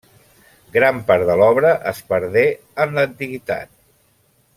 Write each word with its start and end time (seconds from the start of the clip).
Gran 0.77 1.01
part 1.11 1.27
de 1.29 1.35
l'obra 1.41 1.73
es 1.93 2.01
perdé 2.13 2.45
en 2.87 2.97
l'antiguitat. 2.97 3.71